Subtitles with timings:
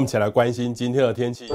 [0.00, 1.46] 一起来关心今天的天气。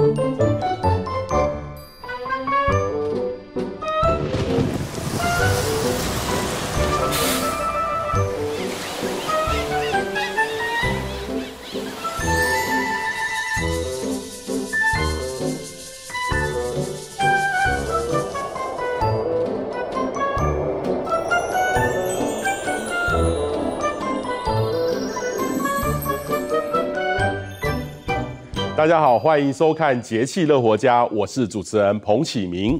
[28.86, 32.80] 大家好，欢迎收看《节气乐活家》，我是主持人彭启明。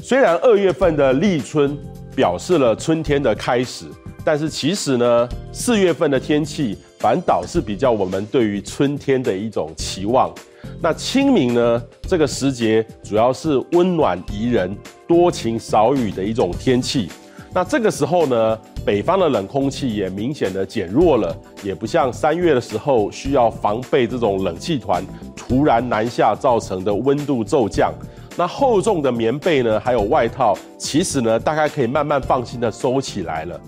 [0.00, 1.76] 虽然二月份的立春
[2.14, 3.86] 表示了春天的开始，
[4.24, 10.32] 但是其实呢，四月份的天气反倒是比较我们对于春天的一种期望。
[10.80, 14.72] 那清明呢，这个时节主要是温暖宜人、
[15.08, 17.08] 多晴少雨的一种天气。
[17.52, 25.02] 那这个时候呢，北方的冷空气也明显的减弱了，也不像三月的时候需要防备这种冷气团
[25.34, 27.92] 突然南下造成的温度骤降。
[28.36, 33.60] 那厚重的棉被呢，还有外套，其实呢，大概可以慢慢放心的收起来了。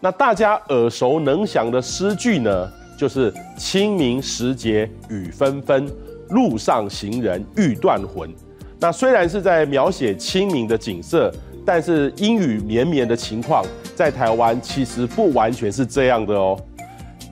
[0.00, 5.90] 那大家耳熟能详的诗句呢，就是“清明时节雨纷纷，
[6.28, 8.30] 路上行人欲断魂”。
[8.78, 11.32] 那虽然是在描写清明的景色。
[11.64, 16.58] 但是阴雨绵绵的情况，在台湾其实不完全是这样的哦。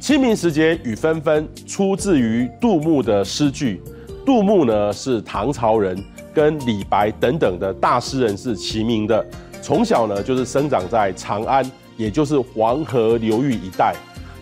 [0.00, 3.82] 清明时节雨纷纷，出自于杜牧的诗句。
[4.24, 9.24] 杜牧呢是唐朝人，跟李白等等的大诗人是齐名的。
[9.60, 13.94] 从小呢就是生长在长安，也就是黄河流域一带。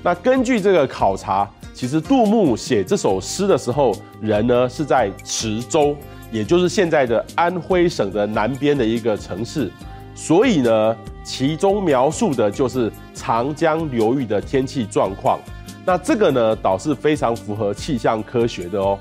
[0.02, 5.96] 那根据这个考察，其实杜牧写这首诗的时候，人呢是在池州。
[6.30, 9.70] 也就是现在的安徽省的南边的一个城市，
[10.14, 15.38] 所以呢，其中描述的就是长江流域的天气状况。
[15.84, 18.98] 那这个呢，倒是非常符合气象科学的哦。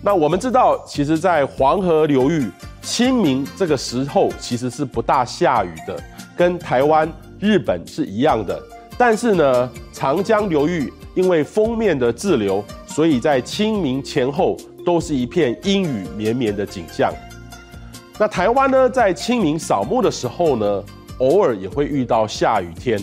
[0.00, 6.00] 那我们知道，其实，在黄河流域，清明这个时候其实是不大下雨的，
[6.36, 8.58] 跟台湾、日本是一样的。
[8.96, 14.56] 但是呢，长江流域因为锋面的滞留，所以在清明前后。
[14.84, 17.12] 都是一片阴雨绵绵的景象。
[18.18, 20.84] 那台湾呢，在清明扫墓的时候呢，
[21.18, 22.98] 偶尔也会遇到下雨天。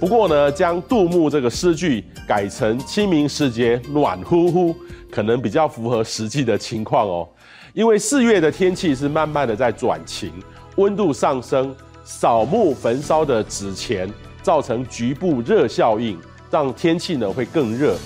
[0.00, 4.74] 不过呢，将杜牧这个诗句改成清明时节暖乎乎，
[5.10, 7.28] 可能比较符合实际的情况哦。
[7.72, 10.32] 因为四月的天气是慢慢的在转晴，
[10.76, 14.10] 温度上升，扫墓焚烧的纸钱
[14.42, 16.18] 造成局部热效应，
[16.50, 17.96] 让天气呢会更热。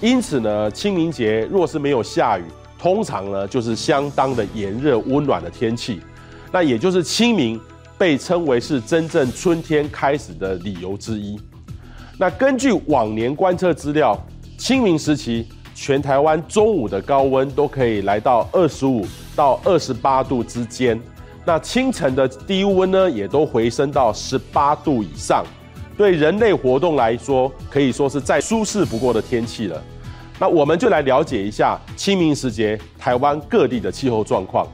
[0.00, 2.44] 因此呢，清明节若是没有下雨，
[2.78, 6.00] 通常呢，就是相当的炎热温暖的天气，
[6.52, 7.60] 那也就是清明
[7.98, 11.38] 被称为是真正春天开始的理由之一。
[12.16, 14.16] 那根据往年观测资料，
[14.56, 21.00] 清明时期全台湾中午的高温都可以来到二十五到二十八度之间，
[21.44, 25.44] 那清晨的低温呢，也都回升到十八度以上，
[25.96, 29.82] 对人类活动来说，可以说是再舒适不过的天气了。
[30.40, 34.66] 那我们就来了解一下清明时节台湾各地的气候状况。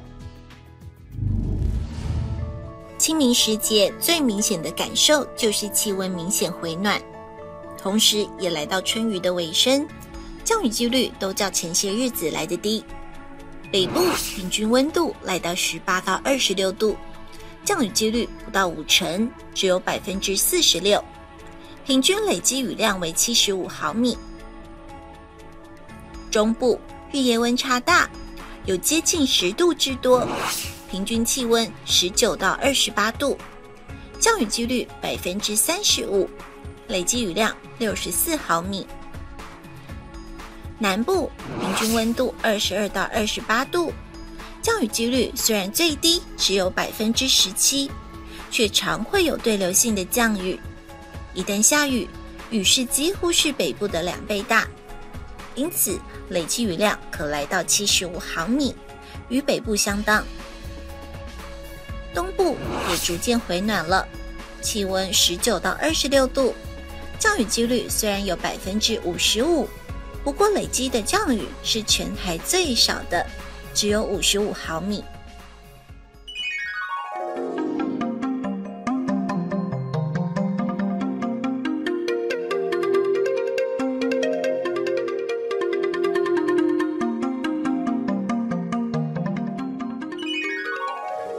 [2.99, 7.01] 清明时节最明显的感受就是气温明显回暖，
[7.77, 9.87] 同时也来到春雨的尾声，
[10.43, 12.85] 降雨几率都较前些日子来得低。
[13.71, 14.01] 北部
[14.35, 16.97] 平均温度来到十八到二十六度，
[17.65, 21.03] 降雨几率不到五成，只有百分之四十六，
[21.85, 24.17] 平均累积雨量为七十五毫米。
[26.34, 26.81] 中部
[27.12, 28.11] 日夜温差大，
[28.67, 30.27] 有接近十度之多，
[30.91, 33.39] 平均气温十九到二十八度，
[34.19, 36.28] 降雨几率百分之三十五，
[36.89, 38.84] 累计雨量六十四毫米。
[40.77, 41.31] 南部
[41.61, 43.93] 平均温度二十二到二十八度，
[44.61, 47.89] 降雨几率虽然最低只有百分之十七，
[48.50, 50.59] 却常会有对流性的降雨。
[51.33, 52.09] 一旦下雨，
[52.50, 54.67] 雨势几乎是北部的两倍大。
[55.56, 55.97] 因此，
[56.29, 58.75] 累计雨量可来到七十五毫米，
[59.29, 60.25] 与北部相当。
[62.15, 62.56] 东部
[62.91, 64.06] 也逐渐回暖了，
[64.61, 66.55] 气温十九到二十六度，
[67.19, 69.69] 降雨几率虽然有百分之五十五，
[70.23, 73.26] 不过累积的降雨是全台最少的，
[73.75, 75.05] 只有五十五毫米。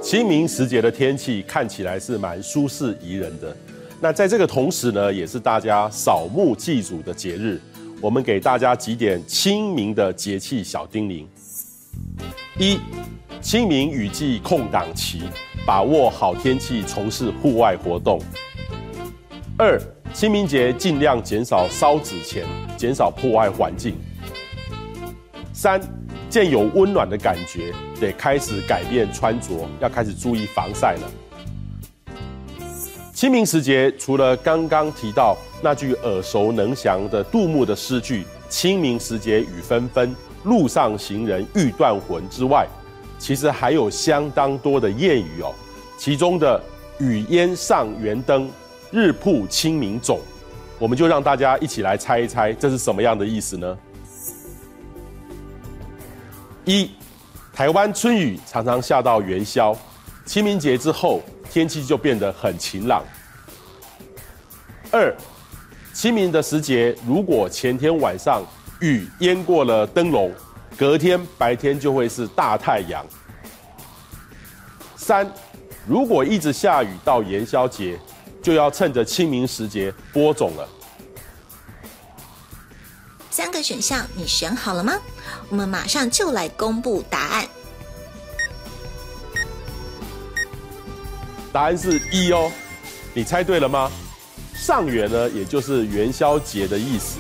[0.06, 3.58] 清明时节的天气看起来是蛮舒适宜人的。
[4.00, 7.60] 那在这个同时呢，也是大家扫墓祭祖的节日。
[8.00, 11.26] 我们给大家几点清明的节气小叮咛：
[12.60, 12.78] 一、
[13.42, 15.24] 清明雨季空档期，
[15.66, 18.20] 把握好天气从事户外活动；
[19.58, 19.82] 二、
[20.14, 22.46] 清明节尽量减少烧纸钱，
[22.78, 23.94] 减少破坏环境；
[25.52, 25.82] 三、
[26.36, 32.62] 见有温暖的感觉，得开始改变穿着，要开始注意防晒了。
[33.14, 42.68] 清明时节，除了刚刚提到那句耳熟能详的杜牧的诗句“清明时节雨纷纷，路上行人欲断魂”之外，
[43.18, 45.56] 其实还有相当多的谚语哦。
[45.98, 46.62] 其中的
[47.00, 48.52] “雨烟上元灯，
[48.92, 50.20] 日曝清明种”，
[50.80, 53.78] 我们就让大家一起来猜一猜，这是什么样的意思呢？
[56.66, 56.92] 一，
[57.54, 59.76] 台湾春雨常常下到元宵，
[60.26, 61.22] 清明节之后。
[61.48, 63.02] 天气就变得很晴朗。
[64.92, 65.16] 二，
[65.94, 68.44] 清明的时节，如果前天晚上
[68.82, 70.34] 雨淹过了灯笼，
[70.76, 73.06] 隔天白天就会是大太阳。
[74.98, 75.32] 三，
[75.88, 77.98] 如果一直下雨到元宵节，
[78.42, 80.68] 就要趁着清明时节播种了。
[83.36, 84.94] 三个选项你选好了吗？
[85.50, 87.46] 我们马上就来公布答案。
[91.52, 92.50] 答案是一哦，
[93.14, 93.92] 你猜对了吗？
[94.54, 97.20] 上元呢，也就是元宵节的意思。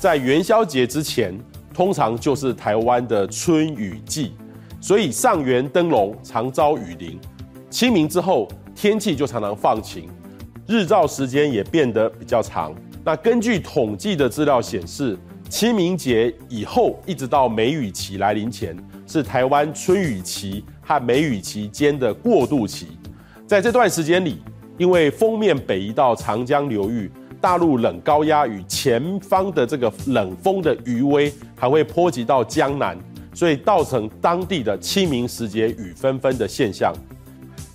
[0.00, 1.38] 在元宵节之前，
[1.74, 4.34] 通常就是台湾的春雨季，
[4.80, 7.20] 所以上元灯笼常遭雨淋。
[7.68, 10.08] 清明之后，天气就常常放晴，
[10.66, 12.74] 日照时间也变得比较长。
[13.08, 15.18] 那根据统计的资料显示，
[15.48, 18.76] 清明节以后一直到梅雨期来临前，
[19.06, 22.88] 是台湾春雨期和梅雨期间的过渡期。
[23.46, 24.42] 在这段时间里，
[24.76, 27.10] 因为锋面北移到长江流域，
[27.40, 32.94] 大陆冷高压与前方的这个冷风的余威还会波及到江南，
[33.32, 36.92] 所以造成当地的清明时节雨纷纷的现象。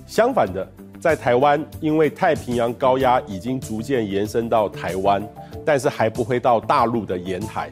[0.05, 0.71] 相反的，
[1.03, 5.21] 在台湾，因为太平洋高压已经逐渐延伸到台湾。
[5.65, 7.69] 但是还不会到大陆的沿海，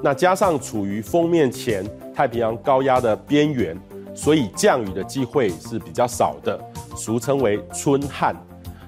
[0.00, 1.84] 那加上处于封面前
[2.14, 3.76] 太平洋高压的边缘，
[4.14, 6.56] 所以降雨的机会是比较少的，
[6.96, 8.34] 俗称为春旱。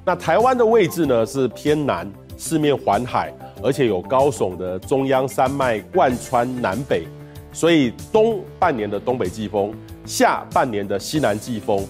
[0.04, 7.06] 那台湾的位置呢是偏南，四面环海，而且有高耸的中央山脉贯穿南北，
[7.52, 11.84] 所以冬半年的东北季风，夏半年的西南季风，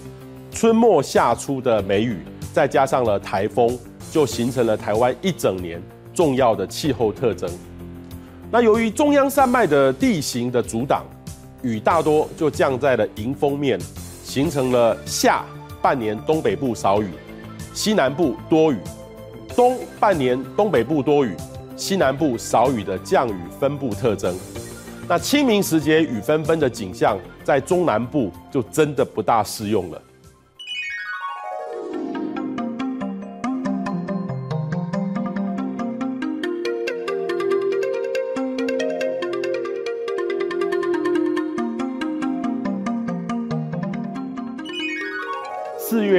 [0.51, 2.19] 春末夏初的梅雨，
[2.53, 3.77] 再加上了台风，
[4.11, 5.81] 就形成了台湾一整年。
[6.13, 7.49] 重要的气候特征。
[8.51, 11.05] 那由于中央山脉的地形的阻挡，
[11.61, 13.79] 雨大多就降在了迎风面，
[14.21, 15.45] 形成了夏
[15.81, 17.11] 半年东北部少雨，
[17.73, 18.77] 西南部多雨；
[19.55, 21.33] 冬半年东北部多雨，
[21.77, 24.35] 西南部少雨的降雨分布特征。
[25.07, 30.01] 那清明时节雨纷纷的景象，在中南部就真的不大适用了。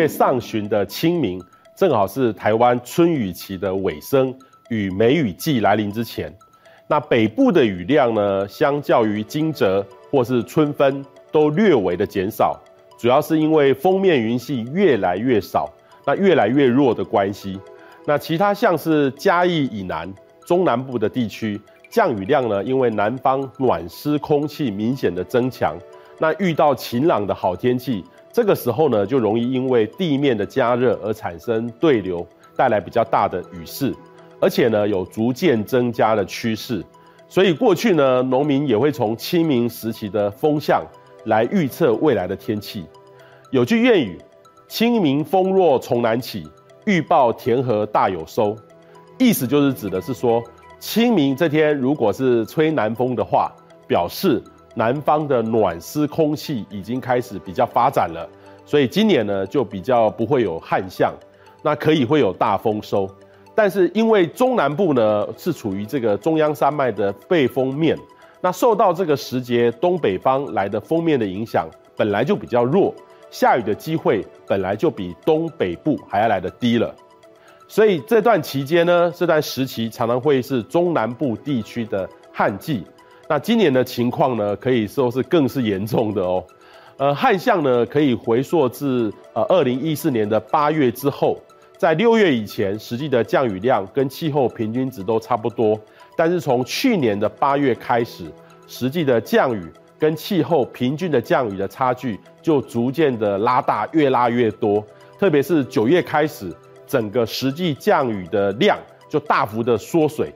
[0.03, 1.41] 月上旬的清明，
[1.77, 4.37] 正好是台湾春雨期的尾声
[4.69, 6.37] 与梅雨季来临之前。
[6.89, 9.81] 那北部的雨量呢，相较于惊蛰
[10.11, 12.61] 或是春分，都略微的减少，
[12.99, 15.73] 主要是因为锋面云系越来越少，
[16.05, 17.61] 那越来越弱的关系。
[18.05, 20.13] 那其他像是嘉义以南、
[20.45, 25.79] 中南部的地区，降雨量呢，因为南方暖湿空气明显的增强，
[26.19, 28.05] 那遇到晴朗的好天气。
[28.33, 33.95] 这个时候呢，就容易因为地面的加热而产生对流，带来比较大的雨势，
[34.41, 36.83] 而且呢有逐渐增加的趋势。
[37.29, 40.83] 所以过去呢，农民也会从清明时期的风向
[41.27, 42.87] 来预测未来的天气。
[43.51, 44.19] 有句谚语
[44.67, 46.49] ：“清明风若从南起，
[46.87, 48.57] 预报田禾大有收。”
[49.19, 50.43] 意思就是指的是说，
[50.81, 53.53] 清明这天如果是吹南风的话，
[53.87, 54.43] 表示。
[54.75, 58.29] 南方的暖湿空气已经开始比较发展了，
[58.65, 61.13] 所以今年呢就比较不会有旱象，
[61.63, 63.09] 那可以会有大丰收。
[63.55, 67.95] 但是因为中南部呢是处于这个中央山脉的背风面，
[68.41, 72.95] 那受到这个时节东北方来的风面的影响，本来就比较弱，
[73.31, 76.95] 下雨的机会本来就比东北部还要来得低了。
[77.69, 82.83] 所以这段期间呢，这段时期常常会是中南部地区的旱季。
[83.29, 86.45] 那今年的情况呢，可以说是更是严重的哦。
[86.99, 91.41] 呃，旱象呢，可以回溯至呃二零一四年的八月之后，
[91.79, 95.81] 在六月以前，实际的降雨量跟气候平均值都差不多，
[96.17, 98.31] 但是从去年的八月开始，
[98.67, 99.63] 实际的降雨
[99.99, 104.85] 跟气候平均的降雨的差距就逐渐的拉大，越拉越多。
[105.19, 106.55] 特别是九月开始，
[106.87, 110.33] 整个实际降雨的量就大幅的缩水。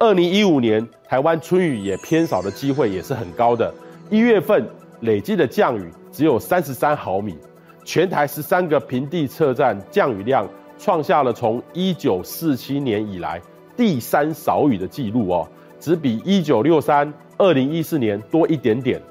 [0.00, 3.74] 二零一五年台湾春雨也偏少的机会也是很高的，
[4.10, 4.64] 一月份
[5.00, 7.36] 累计的降雨只有三十三毫米，
[7.84, 13.42] 全台十三个平地测站降雨量创下了从一九四七年以来
[13.76, 15.48] 第三少雨的记录哦，
[15.80, 19.02] 只比一九六三、二零一四年多一点点，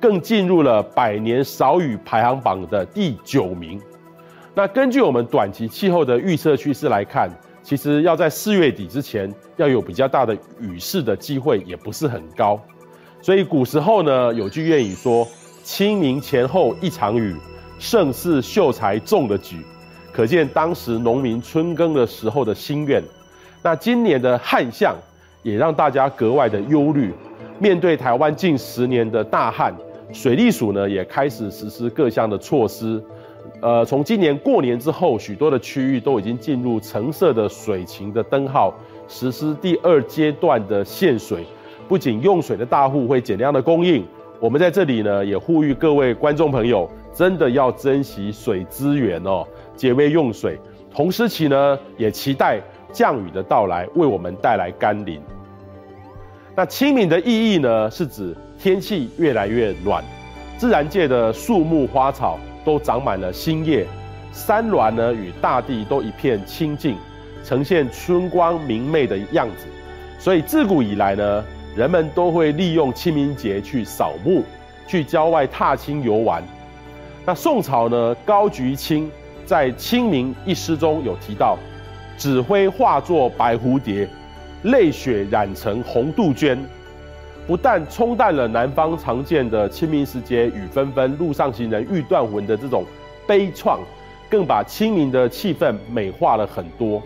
[0.00, 3.80] 更进入了百年少雨排行榜的第九名。
[4.54, 7.28] 那根据我们短期气候的预测趋势来看，
[7.66, 12.60] 其实要在四月底之前要有比较大的雨势的机会也不是很高，
[13.20, 15.26] 所以古时候呢有句谚语说
[15.64, 17.34] ：“清明前后一场雨，
[17.80, 19.66] 胜似秀才中了举。”
[20.14, 23.02] 可见当时农民春耕的时候的心愿。
[23.64, 24.94] 那今年的旱象
[25.42, 27.12] 也让大家格外的忧虑。
[27.58, 29.74] 面对台湾近十年的大旱，
[30.12, 33.02] 水利署呢也开始实施各项的措施。
[33.66, 38.72] 呃，从今年过年之后，许多的区域都已经进入橙色的水情的灯号，
[39.08, 41.44] 实施第二阶段的限水。
[41.88, 44.06] 不仅用水的大户会减量的供应，
[44.38, 49.44] 我们在这里呢也呼吁各位观众朋友，真的要珍惜水资源哦，
[49.74, 50.56] 节约用水。
[50.88, 52.60] 同时期呢，也期待
[52.92, 55.20] 降雨的到来，为我们带来甘霖。
[56.54, 60.04] 那清明的意义呢，是指天气越来越暖，
[60.56, 62.38] 自然界的树木花草。
[62.66, 63.86] 都长满了新叶，
[64.32, 66.96] 山峦呢与大地都一片清净，
[67.44, 69.66] 呈现春光明媚的样子。
[70.18, 71.44] 所以自古以来呢，
[71.76, 74.42] 人们都会利用清明节去扫墓，
[74.84, 76.42] 去郊外踏青游玩。
[77.24, 79.08] 那宋朝呢，高菊清
[79.44, 81.56] 在《清明》一诗中有提到
[82.18, 84.08] ：“纸灰化作白蝴蝶，
[84.64, 86.58] 泪血染成红杜鹃。”
[87.46, 92.84] 不但冲淡了南方常见的清明时节雨纷纷、路上行人欲断魂的这种
[93.26, 93.78] 悲怆，
[94.28, 97.00] 更把清明的气氛美化了很多。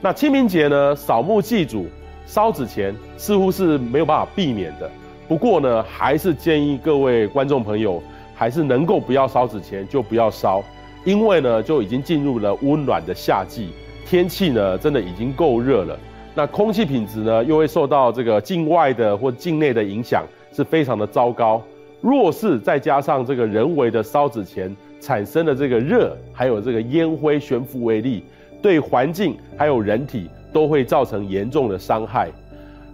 [0.00, 1.86] 那清明节呢，扫墓祭祖、
[2.26, 4.90] 烧纸钱似乎是没有办法避免的。
[5.28, 8.02] 不过呢，还是建议各位观众朋友，
[8.34, 10.60] 还是能够不要烧纸钱就不要烧，
[11.04, 13.70] 因为呢，就已经进入了温暖的夏季，
[14.04, 15.96] 天气呢真的已经够热了。
[16.34, 21.62] 那空气品质呢，又会受到这个境外的或境内的影响，是非常的糟糕。
[22.00, 28.24] 若是再加上这个人为的烧纸钱产生的这个热，还有这个烟灰悬浮微粒，
[28.62, 32.30] 对环境还有人体都会造成严重的伤害。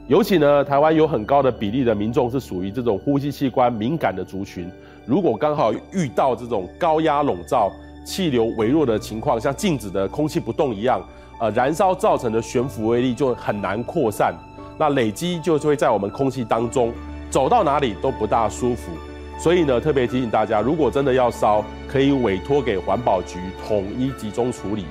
[0.08, 4.68] 尤其呢，台湾有很高的比例的民众是属于这种呼吸器官敏感的族群，
[5.06, 7.70] 如果刚好遇到这种高压笼罩、
[8.04, 11.00] 气流微弱的情况，像静止的空气不动一样。
[11.38, 14.34] 呃，燃烧造成的悬浮微粒就很难扩散，
[14.76, 16.92] 那累积就会在我们空气当中，
[17.30, 18.90] 走到哪里都不大舒服。
[19.38, 24.84] 所以呢，特别提醒大家，如果真的要烧，可以委托给环保局统一集中处理。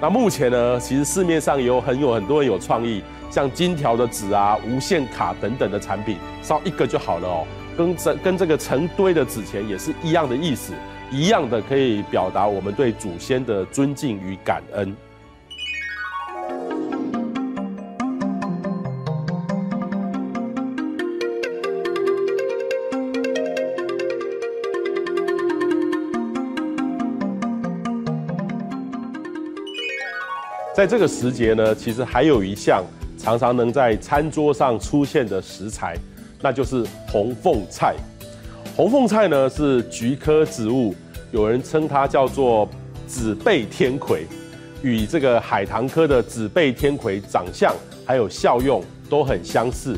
[0.00, 7.46] 那目前呢，其实市面上也有很有很多人有创意，像金条的纸啊、无限卡等等的产品，烧一个就好了哦。
[7.78, 10.72] 跟这跟这个成堆的纸钱也是一样的意思，
[11.12, 14.96] 一样的可以表达我们对祖先的尊敬与感恩。
[30.82, 32.82] 在这个时节呢，其实还有一项
[33.16, 35.96] 常常能在餐桌上出现的食材，
[36.40, 37.94] 那就是红凤菜。
[38.74, 40.92] 红凤菜呢是菊科植物，
[41.30, 42.68] 有人称它叫做
[43.06, 44.26] 紫背天葵，
[44.82, 47.72] 与这个海棠科的紫背天葵长相
[48.04, 49.94] 还有效用都很相似，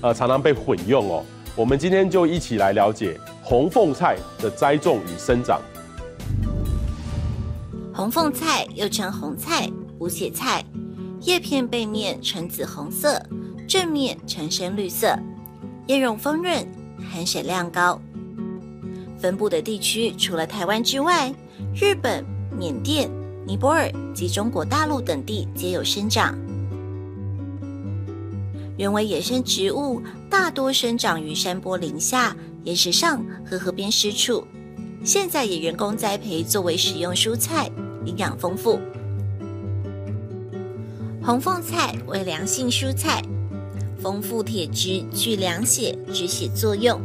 [0.00, 1.24] 呃，常常被混用哦。
[1.56, 5.60] 我们今天就一起来了解红凤菜的栽种与生长。
[7.92, 9.68] 红凤菜又称红菜。
[10.00, 10.64] 无血菜，
[11.20, 13.22] 叶片背面呈紫红色，
[13.68, 15.14] 正面呈深绿色，
[15.86, 16.66] 叶绒丰润，
[17.12, 18.00] 含水量高。
[19.18, 21.30] 分布的地区除了台湾之外，
[21.78, 22.24] 日本、
[22.58, 23.10] 缅甸、
[23.46, 26.34] 尼泊尔及中国大陆等地皆有生长。
[28.78, 34.42] 原为野生植物，大多生长于山坡林下、岩石上和河边湿处。
[35.04, 37.70] 现在也人工栽培作为食用蔬菜，
[38.06, 38.80] 营养丰富。
[41.30, 43.22] 红凤菜为凉性蔬菜，
[44.02, 47.00] 丰富铁质，具凉血止血作用，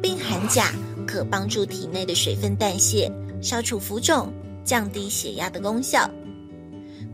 [0.00, 0.72] 并含钾，
[1.06, 4.32] 可帮助体内的水分代谢，消除浮肿、
[4.64, 6.08] 降低血压的功效。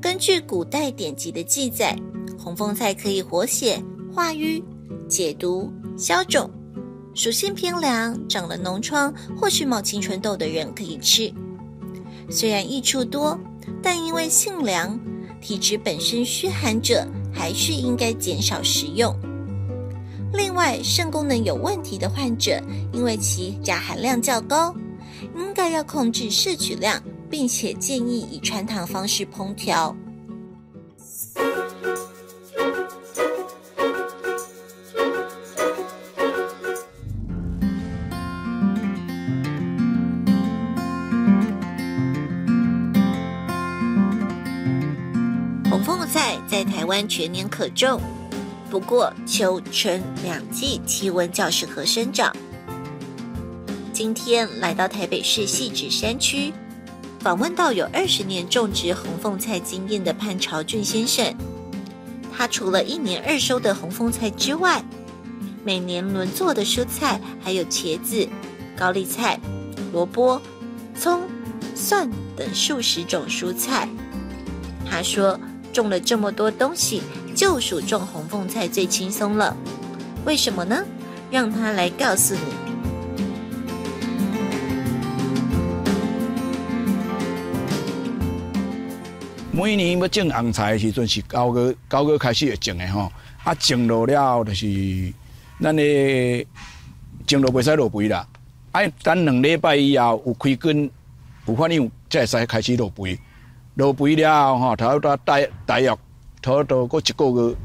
[0.01, 1.99] 根据古代典籍的记载，
[2.39, 3.83] 红凤菜可以活血、
[4.15, 4.63] 化瘀、
[5.09, 5.69] 解毒、
[5.99, 6.49] 消肿。
[7.13, 11.35] 属性偏凉、长了脓疮或是冒青春痘的人可以吃。
[12.31, 13.37] 虽然益处多，
[13.83, 14.97] 但因为性凉，
[15.41, 19.15] 体质本身虚寒者还是应该减少食用。
[20.33, 24.75] 另外，肾功能有问题的患者，因为其钾含量较高，
[25.37, 29.97] 应该要控制摄取量，并且建议以穿糖方式烹调。
[46.51, 48.01] 在台湾全年可种。
[48.69, 52.35] 不过，秋春两季气温较适合生长。
[53.93, 56.53] 今天来到台北市汐止山区，
[57.21, 61.33] 访问到有二十年种植红凤菜经验的潘朝俊先生。
[62.37, 64.85] 他除了一年二收的红凤菜之外，
[65.63, 68.29] 每年轮作的蔬菜还有茄子、
[68.77, 69.39] 高丽菜、
[69.93, 70.43] 萝卜、
[70.99, 71.21] 葱、
[71.77, 73.89] 蒜等数十种蔬菜。
[74.89, 75.39] 他说，
[75.73, 77.03] 种了这么多东西。
[77.33, 79.57] 就属种红凤菜最轻松了，
[80.27, 80.85] 为什么呢？
[81.31, 82.41] 让他来告诉你。
[89.53, 93.13] 每年要种红菜的时阵是九月九月开始会种的吼，
[93.45, 95.13] 啊种落了就是
[95.61, 96.47] 咱的
[97.27, 98.27] 种落袂使落肥啦，
[98.73, 100.91] 啊等两礼拜以后有开根
[101.47, 103.19] 有反应才会使开始落肥，
[103.81, 105.91] 落肥了吼，头到大大约。
[106.43, 107.57] 差不多过一个月，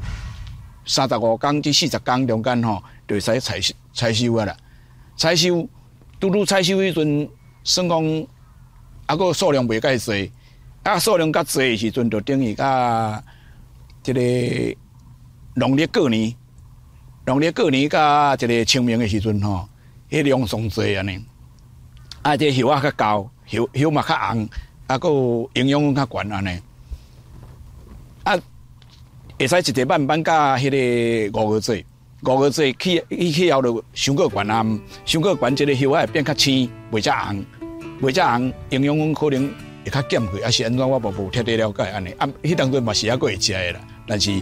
[0.86, 3.58] 三十五天至四十天中间吼，就会使采
[3.94, 4.58] 采收啊啦。
[5.16, 5.66] 采收，
[6.20, 7.30] 拄拄采收迄阵，
[7.64, 8.28] 算讲
[9.06, 10.32] 啊个数量袂介济，
[10.84, 13.24] 啊数量较济的时阵，就等于甲
[14.04, 14.78] 这个
[15.54, 16.36] 农历过年，
[17.26, 19.70] 农历过年甲这个清明的时阵吼，
[20.10, 21.26] 迄量上济安尼。
[22.24, 24.50] 啊，这叶啊较高，叶叶嘛较红，
[24.88, 25.10] 啊个
[25.54, 26.62] 营养较悬安尼。
[28.24, 28.38] 啊。
[29.38, 30.70] 会使一直慢慢加迄
[31.30, 31.86] 个五月节，
[32.22, 37.46] 五月节起伊起后就伤过悬暗，伤过悬，即个叶啊会变较青，袂遮红，
[38.02, 42.12] 袂遮红，营养可能会较减去，还是安怎我无无彻底了解安尼。
[42.12, 44.42] 啊，迄当中嘛是还佫会食的啦，但是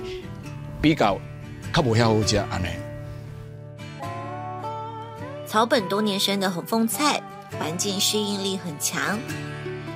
[0.79, 1.17] 比较
[1.73, 2.67] 较无遐好食安尼。
[5.47, 7.19] 草本多年生的红凤菜，
[7.57, 9.17] 环境适应力很强，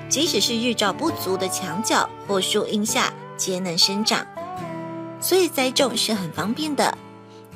[0.10, 4.26] 即使是日照不足的墙角或树荫下，皆能生长。
[5.20, 6.98] 所以栽种是很方便的，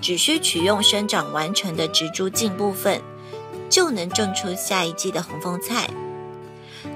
[0.02, 3.02] 只需取用生长完成的植株茎部分，
[3.70, 5.90] 就能种出下一季的红凤菜。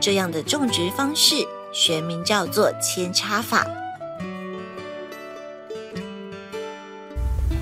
[0.01, 1.35] 这样的种植方式，
[1.71, 3.65] 学名叫做扦插法。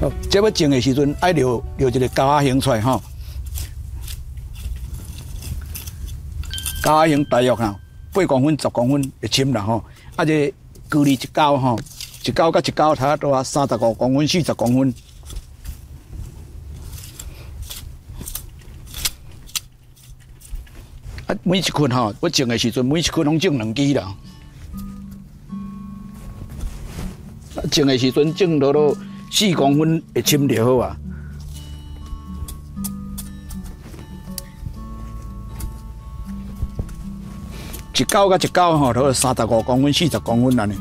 [0.01, 2.99] 哦，这要种的时阵，爱留留一个高阿型出来哈，
[6.82, 7.73] 高型大约哈
[8.13, 9.84] 八公分、十公分的深啦吼，
[10.15, 10.54] 啊这
[10.91, 11.80] 距离一高吼。
[12.26, 14.93] 一高甲一高，差不多三十五公分、四十公分。
[21.28, 24.15] 啊，每一捆吼，我种的时阵，每一捆拢种两支啦。
[27.69, 28.95] 种的时阵种到了
[29.30, 30.97] 四公分的深就好啊。
[38.04, 40.78] 一高甲一高吼，都三十五公分、四十公分安尼。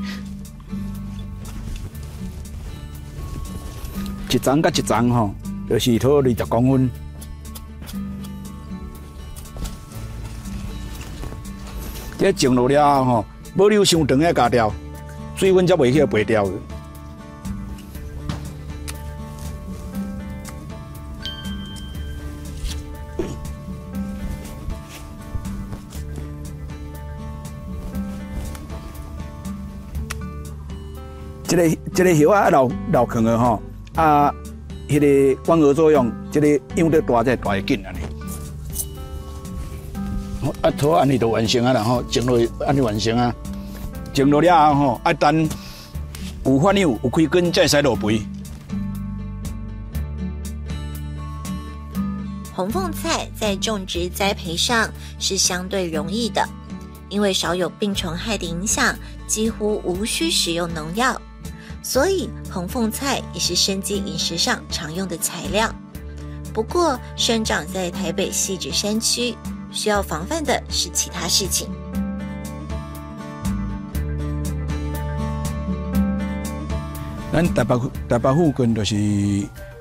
[4.28, 5.32] 一层甲一层吼，
[5.70, 6.90] 就是托二十公分。
[12.18, 13.24] 这种落了吼，
[13.56, 14.72] 无留伤长的架条，
[15.36, 16.44] 水分才袂去白掉。
[31.94, 33.62] 这个叶啊，老老坑的吼。
[33.96, 34.32] 啊，
[34.88, 37.98] 迄、那个光合作用，这个用得大才大得紧安尼。
[40.62, 43.34] 啊，拖安尼就完成啊，然后种落安尼完成啊，
[44.14, 45.48] 种落了后吼，啊等
[46.44, 48.22] 有反应有开根再使落肥。
[52.54, 56.42] 红凤菜在种植栽培上是相对容易的，
[57.08, 61.20] 因为少有病虫害的影响，几乎无需使用农药。
[61.82, 65.68] 所以红凤菜也是生机饮食上常用的材料。
[66.54, 69.34] 不过，生长在台北汐止山区，
[69.70, 71.68] 需要防范的是其他事情。
[77.32, 77.76] 咱台北
[78.08, 78.94] 台北附近就是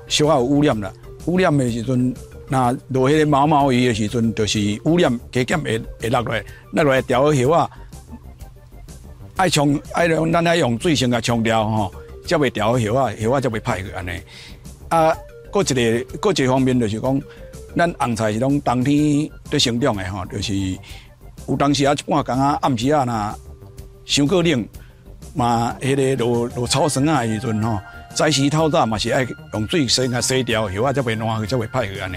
[0.08, 0.90] 小可有污染啦，
[1.26, 2.14] 污染的时阵，
[2.48, 7.70] 那落迄个毛毛雨的时阵，就是污染加减会会落来，落来掉个叶啊，
[9.36, 11.92] 爱冲爱用咱爱用水先甲冲掉吼，
[12.26, 14.20] 才袂掉个叶啊，叶啊才袂歹去安尼。
[14.88, 15.14] 啊，
[15.52, 17.22] 搁一个搁一个方面就是讲，
[17.76, 20.54] 咱红菜是拢冬天在生长的吼，就是
[21.48, 23.38] 有当时啊一半工啊暗时啊若
[24.04, 24.68] 伤过冷。
[25.34, 27.80] 嘛，迄个落落草绳啊，时阵吼，
[28.14, 32.16] 早时透早嘛是爱用水先甲洗掉，叶啊才袂烂去，才袂歹去安尼。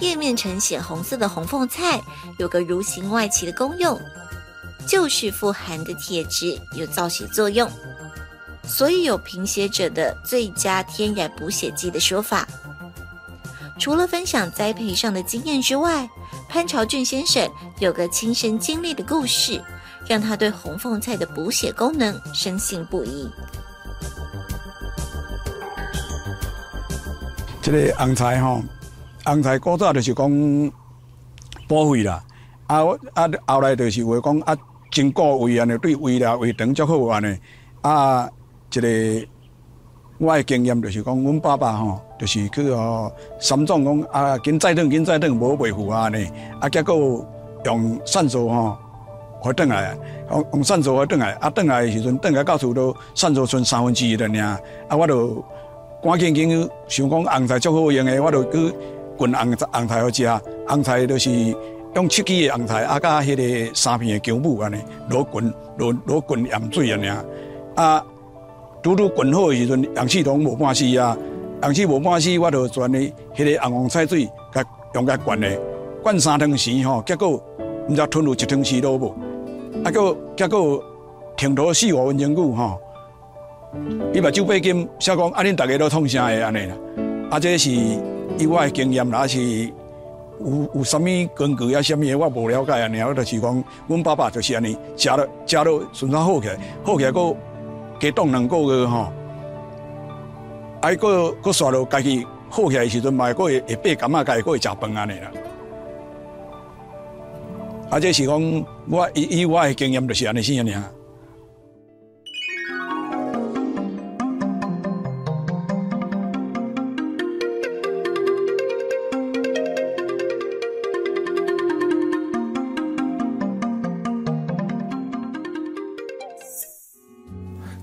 [0.00, 2.00] 叶面呈鲜红色的红凤菜，
[2.38, 4.00] 有个如形外奇的功用，
[4.88, 7.70] 就是富含的铁质有造血作用，
[8.64, 12.48] 所以有贫血者的最佳天然补血剂的说法。
[13.78, 16.08] 除了分享栽培上的经验之外，
[16.48, 17.48] 潘朝俊先生
[17.78, 19.62] 有个亲身经历的故事。
[20.06, 23.28] 让他对红凤菜的补血功能深信不疑。
[27.60, 28.62] 这个红菜吼，
[29.26, 30.72] 红菜古早就是讲
[31.66, 32.24] 补胃啦，
[32.68, 32.78] 啊
[33.12, 34.56] 啊后来就是话讲啊，
[34.90, 37.36] 经过胃安尼对胃啦胃肠较好安尼，
[37.82, 38.28] 啊，
[38.72, 38.88] 一个
[40.18, 46.28] 我的经验就是讲，阮爸爸吼，就是去哦，三总讲啊，紧再等紧再等，无袂赴安尼，
[46.60, 47.24] 啊结果
[47.64, 48.76] 用善素吼。
[49.40, 49.96] 回转来，
[50.32, 55.44] 用用善素回转来，啊，转来的时阵，转来到厝都善素剩三分之一了尔，啊，我就
[56.02, 58.74] 赶紧紧想讲红菜足好用的，我就去
[59.16, 61.30] 滚红红菜好食，红菜就是
[61.98, 64.76] 用七支的红菜，啊，加迄个三片的姜母安尼，
[65.10, 67.08] 落滚落落滚盐水安尼，
[67.74, 68.04] 啊，
[68.80, 71.18] 拄拄滚好的时阵，氧气筒无半死啊，
[71.62, 73.00] 氧气无半死，我就转的
[73.34, 75.60] 迄个红红菜水，甲用甲灌的，
[76.00, 77.42] 灌三汤匙吼，结果
[77.88, 79.12] 毋知吞入一汤匙都无。
[79.82, 80.80] 啊，个结果
[81.36, 82.80] 停拖四五分钟久吼，
[84.14, 86.76] 伊目睭八金，小讲啊，恁大家都创啥的安尼啦？
[87.30, 89.40] 啊，这是以我的经验啦，是
[90.40, 91.82] 有有啥物根据啊？
[91.82, 97.34] 啥物我无了解安尼，我就是讲，阮爸爸就是安尼，食了食了顺产好起来，好起来搁
[98.00, 99.12] 加冻两个月吼，
[100.80, 105.30] 啊，搁搁刷了家己好起来时阵，嘛搁会会爬柑仔，家己搁会食饭安尼啦。
[107.90, 107.98] 啊！
[107.98, 110.92] 这是讲我以以我的经验，就是安尼先安尼啊。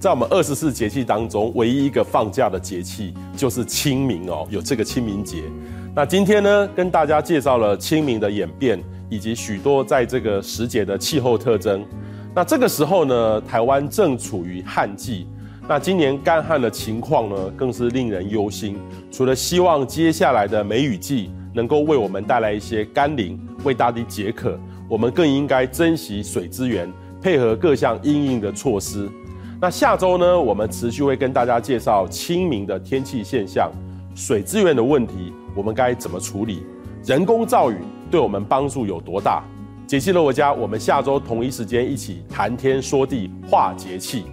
[0.06, 5.46] 在我们二十四节气当中，唯一一个放假的节气就是清明哦，有这个清明节。
[5.96, 8.80] 那今天呢，跟大家介绍了清明的演变。
[9.10, 11.84] 以及许多在这个时节的气候特征。
[12.36, 15.28] 那这个时候呢，台湾正处于旱季。
[15.68, 18.78] 那今年干旱的情况呢，更是令人忧心。
[19.12, 29.10] 除了希望接下来的梅雨季能够为我们带来一些甘霖，为大地解渴，我们更应该珍惜水资源，配合各项应应的措施。
[29.62, 33.72] 那下周呢，我们持续会跟大家介绍清明的天气现象、
[34.14, 36.64] 水资源的问题，我们该怎么处理？
[37.06, 37.78] 人工造雨。
[38.12, 39.44] 对我们帮助有多大？
[39.88, 44.26] 节气乐我家，我们下周同一时间一起谈天说地话节气。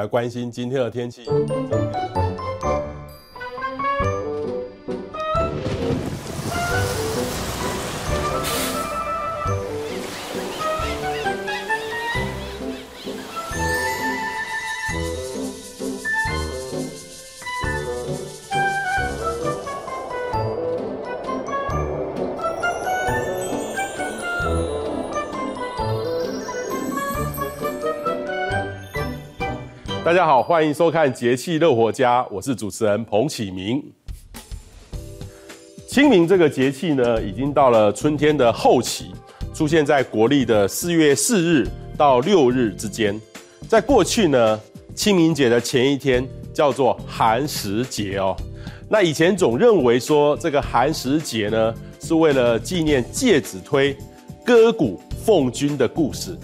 [0.00, 1.26] 来关心今天的天气。
[30.50, 33.80] 欢迎收看《节气热活家》，我是主持人彭启明。
[35.86, 39.12] 清明这个节气呢，已经到了春天的后期，
[39.54, 41.64] 出现在国历的四月四日
[41.96, 43.16] 到六日之间。
[43.68, 44.60] 在过去呢，
[44.92, 48.36] 清明节的前一天叫做寒食节哦。
[48.88, 53.96] 那以前总认为说这个寒食节呢，是为了纪念介子推
[54.44, 56.36] 割股奉君的故事。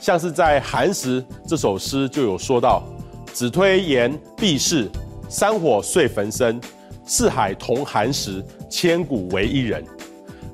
[0.00, 2.82] 像是在《寒食》这首诗就有说到
[3.32, 4.88] ：“子推言毕世，
[5.28, 6.60] 山火遂焚身。
[7.06, 8.40] 四海同寒食，
[8.70, 9.84] 千古为一人。”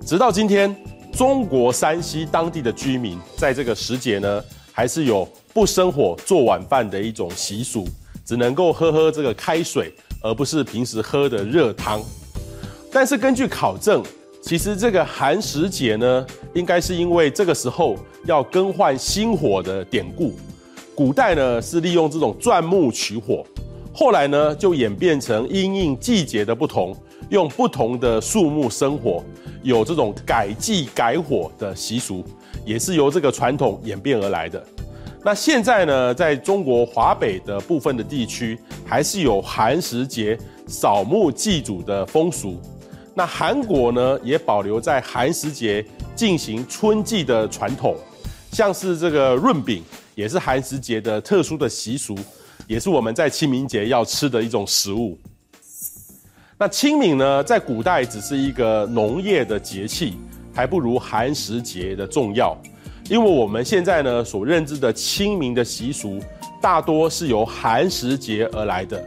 [0.07, 0.75] 直到今天，
[1.13, 7.87] 中国山西当地的居民在这个时节呢，还是有不生火做晚饭的一种习俗，
[8.25, 12.01] 只能够喝喝这个开水，而不是平时喝的热汤。
[12.91, 14.03] 但是根据考证，
[14.43, 20.39] 其实这个寒食节呢，应该是因为这个时候要更换新火的典故。
[20.97, 23.45] 古代呢是利用这种钻木取火，
[23.93, 26.97] 后来呢就演变成因应季节的不同，
[27.29, 29.23] 用不同的树木生火。
[29.63, 32.25] 有这种改季改火的习俗，
[32.65, 34.65] 也是由这个传统演变而来的。
[35.23, 42.59] 那现在呢，在中国华北的部分的地区，还是有寒食节扫墓祭祖的风俗。
[43.13, 47.97] 那韩国呢，也保留在寒食节进行春祭的传统，
[48.53, 49.83] 像是这个润饼，
[50.17, 52.17] 也是寒食节的特殊的习俗，
[52.67, 55.17] 也是我们在清明节要吃的一种食物。
[56.59, 60.15] 那清明呢，在古代只是一个农业的节气，
[60.55, 62.57] 还不如寒食节的重要。
[63.11, 66.19] 因为我们现在呢所认知的清明的习俗，
[66.63, 69.07] 大多是由寒食节而来的。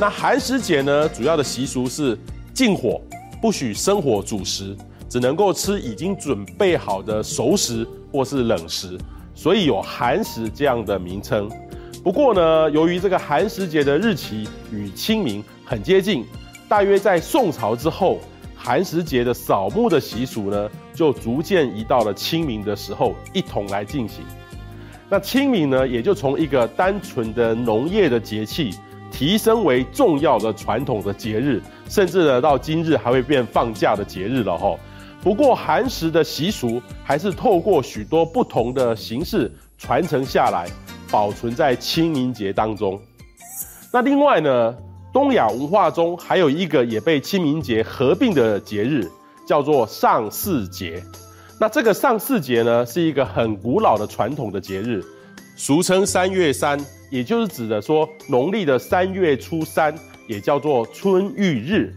[0.00, 2.18] 那寒食节呢，主要的习俗是
[2.54, 2.98] 禁火，
[3.42, 4.74] 不许生火煮食，
[5.06, 8.98] 只能够吃已经准备好的熟食或是冷食，
[9.36, 11.48] 所以有寒食这样的名称。
[12.02, 16.24] 不过呢，由于这个寒食节的日期与清明很接近。
[16.68, 18.18] 大约在宋朝之后，
[18.56, 24.24] 寒食节的扫墓的习俗呢，就逐渐移到了清明的时候一同来进行。
[25.08, 28.70] 那清明呢，也就从一个单纯的农业的节气，
[29.12, 34.74] 提升为重要的传统的节日，甚至呢，到今日还会变放假的节日了哈。
[35.22, 40.68] 不过寒食的习俗还是透过许多不同的形式传承下来，
[41.10, 43.00] 保存在清明节当中。
[43.92, 44.76] 那另外呢，
[45.12, 49.10] 东亚文化中还有一个也被清明节合并的节日，
[49.46, 51.02] 叫做上巳节。
[51.58, 55.02] 那这个上巳节呢，是一个很古老的传统的节日，
[55.56, 56.78] 俗称三月三，
[57.10, 59.94] 也就是指的说农历的三月初三，
[60.28, 61.94] 也叫做春浴日。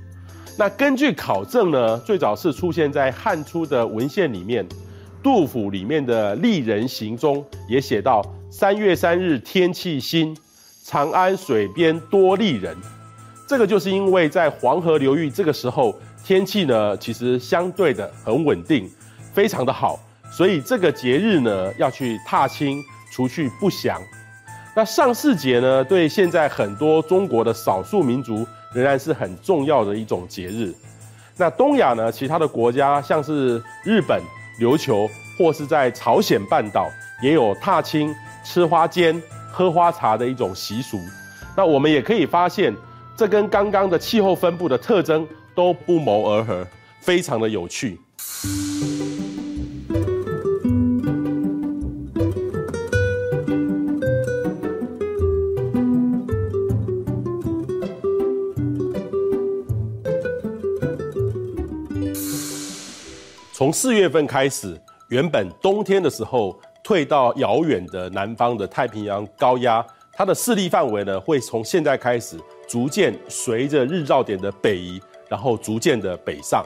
[0.59, 4.67] 那根据考证呢，最早是出现在汉初的文献里面，
[5.23, 10.35] 杜甫里面的《丽人行》中也写到：三月三日天气新，
[10.83, 12.75] 长安水边多丽人。
[13.47, 18.91] 这个就是因为在黄河流域这个时候天气呢，其实相对的很稳定，
[19.31, 19.97] 非常的好，
[20.29, 23.97] 所以这个节日呢要去踏青，除去不祥。
[24.75, 30.73] 那上巳节呢，对现在很多中国的少数民族仍然是很重要的一种节日。
[31.37, 34.21] 那东亚呢，其他的国家像是日本、
[34.59, 36.89] 琉球或是在朝鲜半岛，
[37.21, 40.99] 也有踏青、吃花间、喝花茶的一种习俗。
[41.55, 42.75] 那我们也可以发现。
[43.17, 46.65] 这跟刚刚的气候分布的特征都不谋而合，
[47.01, 47.99] 非常的有趣。
[63.69, 64.75] 从四月份开始，
[65.09, 72.35] 原本冬天的时候退到遥远的南方的太平洋高压，它的势力范围呢，会从现在开始。
[72.67, 76.65] 逐渐随着日照点的北移，然后逐渐的北上。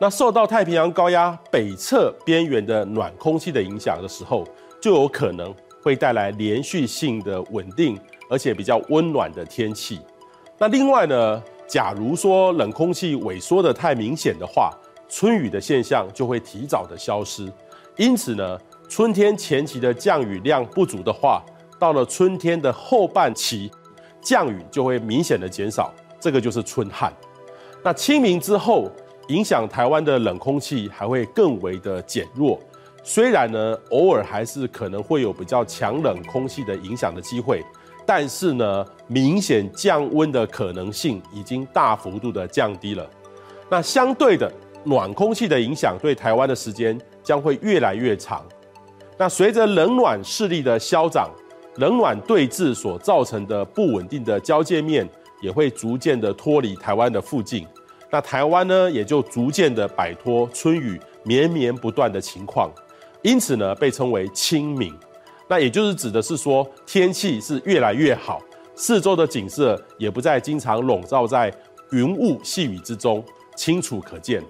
[0.00, 4.44] 那受到太平洋高压北侧边缘的暖空气的影响的时候，
[4.82, 7.96] 就有可能会带来连续性的稳定
[8.28, 10.00] 而且比较温暖的天气。
[10.58, 14.76] 那另外呢，假如说冷空气萎缩得太明显的话，
[15.10, 17.52] 春雨的现象就会提早的消失。
[17.96, 21.44] 因此呢，春天前期的降雨量不足的话，
[21.78, 23.70] 到了春天的后半期。
[24.22, 27.10] 降雨就会明显的减少，这个就是春旱。
[27.82, 28.90] 那清明之后，
[29.28, 32.60] 影响台湾的冷空气还会更为的减弱。
[33.02, 37.64] 虽然呢，偶尔还是可能会有比较强冷空气的影响的机会，
[38.04, 43.08] 但是呢，明显降温的可能性已经大幅度的降低了。
[43.70, 44.52] 那相对的，
[44.84, 48.44] 暖空气的影响对台湾的时间将会越来越长。
[49.16, 51.30] 那随着冷暖势力的消长。
[51.76, 55.08] 冷暖对峙所造成的不稳定的交界面，
[55.40, 57.64] 也会逐渐的脱离台湾的附近，
[58.10, 62.70] 那台湾呢，也就逐渐的摆脱春雨绵绵不断的情况，
[63.22, 64.92] 因此呢，被称为清明。
[65.48, 68.42] 那也就是指的是说，天气是越来越好，
[68.74, 71.54] 四周的景色也不再经常笼罩在
[71.92, 73.24] 云雾细雨之中，
[73.56, 74.42] 清楚可见。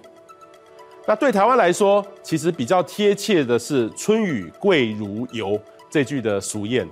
[1.07, 5.59] 那对台湾来说，其实比较贴切的是“春雨贵如油”。
[5.89, 6.87] 这句的俗谚。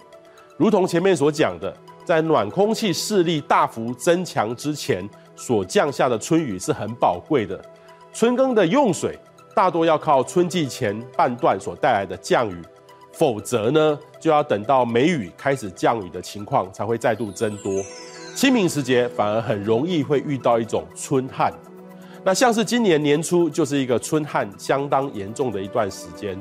[0.58, 7.58] 如同前面所讲的，在暖空气势力大幅增强之前，所降下的春雨是很宝贵的。
[8.12, 9.18] 春耕的用水
[9.56, 12.62] 大多要靠春季前半段所带来的降雨，
[13.14, 17.82] 否则呢，就要等到梅雨开始降雨的情况才会再度增多。
[18.36, 21.54] 清明时节反而很容易会遇到一种春旱。
[22.24, 26.40] 那像是今年年初就是一个春旱相当严重的一段时间，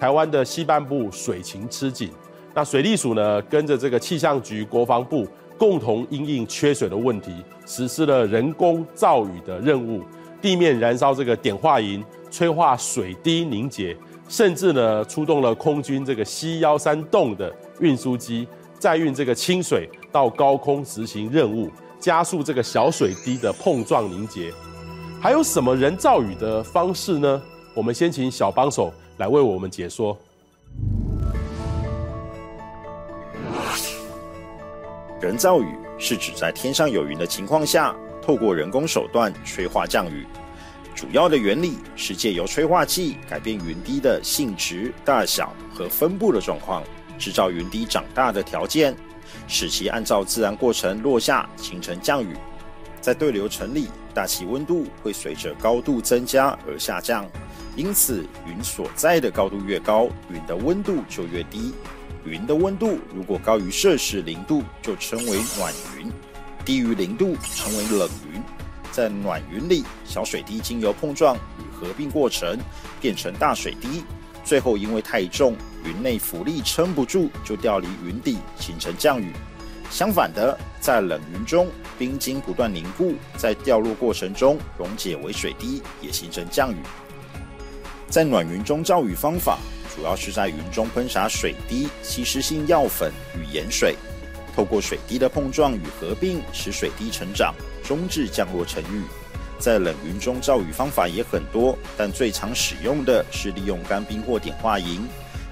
[0.00, 2.10] 台湾的西半部水情吃紧。
[2.54, 7.30] 那水利署呢，跟着这个气象局、国防部共同因应缺水的问题，
[7.66, 10.02] 实施了人工造雨的任务，
[10.40, 13.94] 地面燃烧这个碘化银，催化水滴凝结，
[14.28, 24.50] 甚至呢出动了空军这个 C 幺三洞的运输机，载运这个清水到高空执行任务，加速这个小水滴的碰撞凝结。
[25.20, 27.42] 还有什么人造雨的方式呢？
[27.74, 30.16] 我们先请小帮手来为我们解说。
[35.20, 40.24] 人造雨是指在天上有云的情况下，透过人工手段催化降雨。
[40.94, 46.84] 主要的原理是借由催化剂改变云滴的性质、大小和分布的状况，
[47.18, 48.96] 制造云滴长大的条件，
[49.48, 52.36] 使其按照自然过程落下，形成降雨。
[53.00, 57.26] 在对流层里，大气温度会随着高度增加而下降，
[57.76, 61.72] 因此云所在的高度越高，云的温度就越低。
[62.24, 66.10] 云的温度如果高于摄氏零度，就称为暖云；
[66.64, 68.42] 低于零度称为冷云。
[68.90, 72.58] 在暖云里，小水滴经由碰撞与合并过程
[73.00, 74.02] 变成大水滴，
[74.44, 79.32] 最后因为太重，云内浮力撑不住，就掉离云底，形成降雨。
[79.90, 81.66] 相反的，在冷云中，
[81.98, 86.76] 冰晶不断凝固，在掉落过程中溶解为水滴，也形成降雨。
[88.08, 89.58] 在暖云中造雨方法，
[89.96, 93.96] 主要是在云中喷洒水滴、吸湿性药粉与盐水，
[94.54, 99.02] 透过水滴的碰撞与合并，使水滴成长，终至降落成雨。
[99.58, 105.04] 在冷云中造雨方法也很多，但最常使用的是利用干冰或碘化银，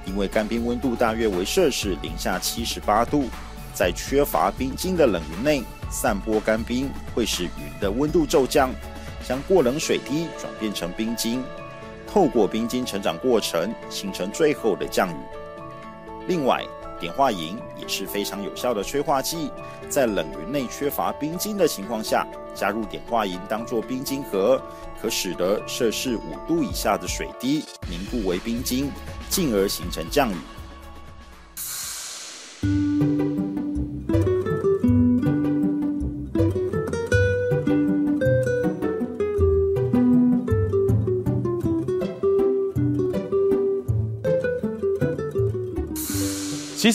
[0.04, 3.28] 因为干冰温度大约为摄氏零下七十八度。
[3.76, 8.70] 在缺乏冰晶的冷云内散播干冰，会使云的温度骤降，
[9.22, 11.44] 将过冷水滴转变成冰晶，
[12.10, 15.16] 透过冰晶成长过程形成最后的降雨。
[16.26, 16.64] 另外，
[16.98, 19.50] 碘化银也是非常有效的催化剂，
[19.90, 24.58] 在冷云内缺乏冰晶的情况下，加入碘化银当做冰晶盒，
[25.02, 28.90] 可使得摄氏五度以下的水滴凝固为冰晶，
[29.28, 30.36] 进而形成降雨。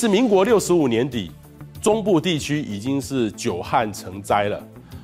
[0.01, 1.29] 实，民国六十五年底，
[1.79, 4.59] 中部地区已经是久旱成灾了。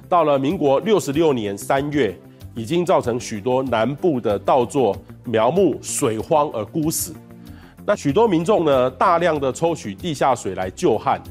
[0.10, 2.18] 到了民国六十六年三月，
[2.56, 7.14] 已经造成许多南部的稻作苗木水荒而枯死。
[7.86, 11.22] 那许多民众呢，大量的抽取地下水来救旱。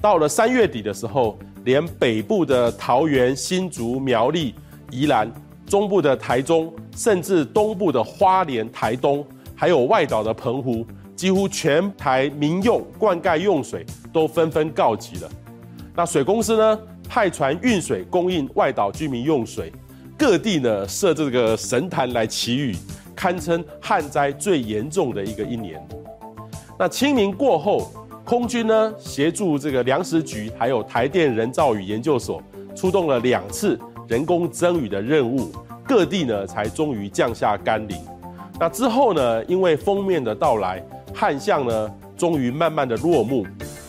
[0.00, 4.52] 到了三月底的时候，连北部的桃园、新竹、苗栗、
[4.90, 5.30] 宜兰，
[5.64, 10.84] 中部的台中，甚至东部的花莲、台东，还有外岛的澎湖。
[11.16, 15.28] 几乎全台民用灌溉用水都纷纷告急了。
[15.94, 19.72] 那水公司呢，派船运水供应外岛居民用水，
[20.18, 22.76] 各地呢设这个神坛来祈雨，
[23.14, 25.82] 堪称旱灾最严重的一个一年。
[26.78, 27.90] 那清明过后，
[28.22, 32.42] 空军呢协助这个粮食局还有台电人造雨研究所，
[32.74, 35.50] 出动了两次人工增雨的任务，
[35.88, 37.96] 各地呢才终于降下甘霖。
[38.60, 40.84] 那之后呢，因为锋面的到来。
[41.18, 43.46] 旱象呢，终于慢慢的落幕。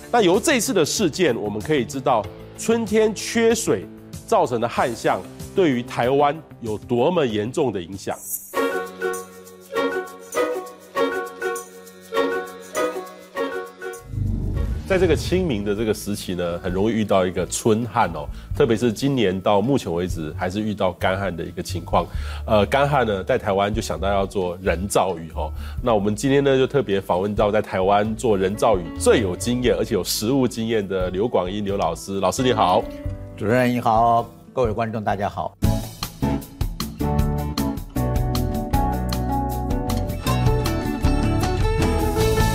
[0.09, 2.25] 那由这次的事件，我们可以知道，
[2.57, 3.85] 春天缺水
[4.25, 5.21] 造成的旱象，
[5.53, 8.17] 对于台湾有多么严重的影响。
[14.97, 22.03] 在这个清明的这个时期呢，很容易遇到一个春旱哦，特别是今年到目前为止还是遇到干旱的一个情况。
[22.47, 25.51] 呃，干旱呢，在台湾就想到要做人造雨哦。
[25.83, 32.19] 那我们今天呢，就特别访问到在台湾做人造雨最有经验，而且有实务经验的刘广英刘老师。
[32.19, 32.83] 老师你好，
[33.37, 35.55] 主持人你好，各位观众大家好。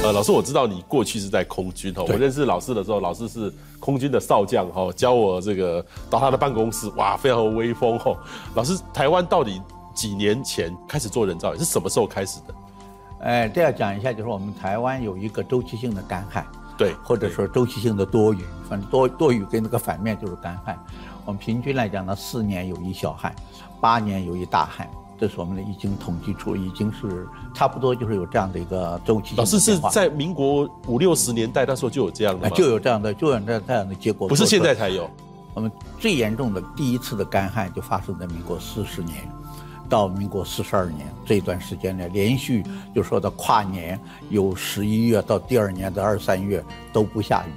[0.05, 2.05] 呃，老师，我知道你过去是在空军哦。
[2.09, 8.17] 我认识老师的时候，老师是空军的少将哈，教我这个到他的办公室，哇，非常威风哦。
[8.57, 9.63] 老师，台湾到底
[9.95, 11.59] 几年前开始做人造雨？
[11.59, 12.55] 是什么时候开始的？
[13.21, 16.45] 呃，这要讲一下，就是我们台湾有一个周期性的干旱，
[16.77, 20.77] 对，或者说周期性的多雨，反正多多雨跟那个反面就是干旱。
[21.25, 23.33] 我们平均来讲呢，四年有一小旱，
[23.81, 24.91] 八年有一大旱，
[25.23, 29.37] 这是我们已经统计出，已经是差不多就是有这样的一个周期性。
[29.37, 32.57] 老师是在民国五六十年代那时候就有这样的吗？
[32.57, 34.27] 就有这样的，就有这样这样的结果。
[34.27, 35.09] 不是现在才有。
[35.55, 35.71] 我们
[36.01, 39.17] 最严重的第一次的干旱就发生在民国四十年。
[39.89, 43.97] 到民国四十二年这段时间呢，连续就说到跨年
[44.29, 47.53] 有十一月到第二年的二三月都不下雨，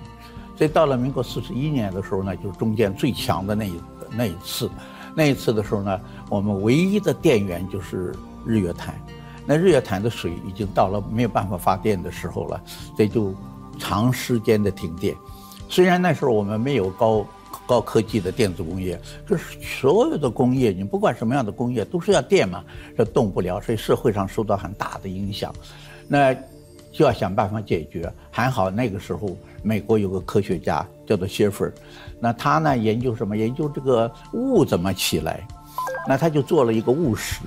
[0.55, 3.73] 所以到了民国四十一年的时候呢，就是中间最强的那一
[4.11, 4.69] 那一次，
[5.15, 5.99] 那一次的时候呢，
[6.29, 8.13] 我们唯一的电源就是
[8.45, 8.93] 日月潭，
[9.45, 12.61] 那日月潭的水已经到了没有办法发电的时候了，
[12.95, 13.33] 所以就
[13.79, 15.15] 长时间的停电。
[15.69, 17.25] 虽然那时候我们没有高。
[17.67, 22.63] 高科技的电子工业，就是所有的工业，你不管什么样的工业，都是要电嘛，
[22.95, 25.51] 这动不了，所以社会上受到很大的影响，
[26.07, 26.31] 那
[26.91, 28.11] 就要想办法解决。
[28.29, 31.65] 还好那个时候，美国有个科学家叫做谢弗，
[32.19, 33.37] 那他呢研究什么？
[33.37, 35.45] 研究这个雾怎么起来，
[36.07, 37.41] 那他就做了一个雾室，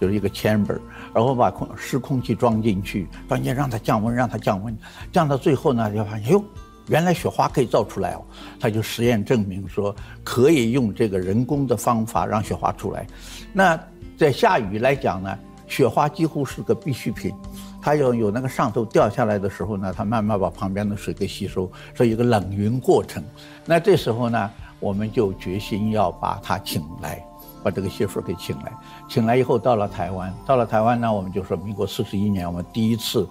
[0.00, 0.78] 就是一个 chamber，
[1.14, 4.76] 然后把空湿空气装进去，装进让它降温，让它降温，
[5.12, 6.44] 降到最后呢，就发现哟。
[6.88, 8.24] 原来雪花可以造出来哦，
[8.58, 9.94] 他就实验证明说
[10.24, 13.06] 可以用这个人工的方法让雪花出来。
[13.52, 13.78] 那
[14.18, 15.38] 在下雨来讲呢，
[15.70, 17.32] 雪花几乎是个必需品。
[17.80, 23.24] 它要有那个上头掉下来的时候呢，它慢慢把旁边的水给吸收，所以一个冷云过程。
[23.64, 24.50] 那这时候呢，
[24.80, 27.24] 我们就决心要把他请来，
[27.62, 28.72] 把这个媳妇给请来。
[29.08, 33.26] 请来以后到了台湾，到了台湾呢，我们就说民国四十一年，我们第一次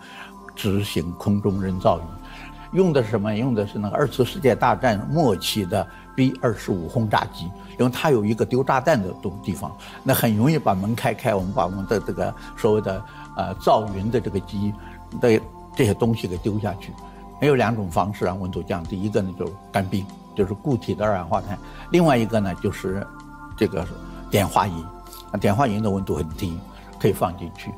[0.56, 2.02] 执行空中人造雨。
[2.72, 3.36] 用的是什么？
[3.36, 5.88] 用的是那个二次世界大战末期的
[6.20, 7.46] B 二十五轰炸机，
[7.78, 9.72] 因为它有一个丢炸弹的东地方，
[10.04, 13.02] 那很容易把门开开，我们把我们的这个所谓的
[13.38, 14.74] 呃造云的这个机
[15.22, 15.40] 的
[15.74, 16.92] 这些东西给丢下去。
[17.40, 20.06] 没有两种方式让温度降低，一个呢就是干冰，
[20.36, 21.58] 就是固体的二氧化碳；
[21.90, 23.08] 另外一个呢就是
[23.56, 23.88] 这个
[24.30, 24.86] 碘化银，
[25.40, 26.60] 碘化银的温度很低，
[27.00, 27.72] 可以放进去。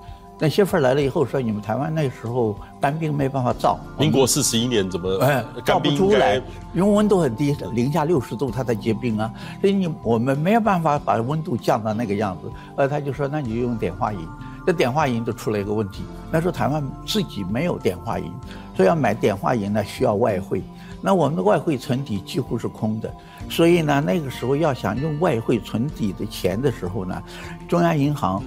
[0.43, 6.41] 那谢弗来了以后说：“你们台湾那时候干冰没办法造，民国四十一年怎么哎造不出来？
[6.73, 9.31] 因为温度很低，零下六十度它才结冰啊，
[9.61, 12.51] 所以你我们没有办法把温度降到那个样子。
[12.75, 14.27] 呃，他就说：那你就用碘化银。
[14.65, 18.33] 这碘化银就出了一个问题，那时候台湾自己没有碘化银，
[18.75, 20.63] 所以要买碘化银呢需要外汇。
[21.01, 23.13] 那我们的外汇存底几乎是空的，
[23.47, 27.21] 所以呢那个时候要想用外汇存底的钱的时候呢，
[27.67, 28.43] 中央银行